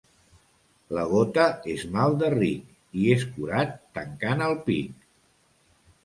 La 0.97 1.01
gota 1.09 1.43
és 1.73 1.83
mal 1.97 2.15
de 2.23 2.31
ric 2.35 2.71
i 3.01 3.03
és 3.15 3.25
curat 3.35 3.75
tancant 3.99 4.41
el 4.47 4.55
pic. 4.71 5.05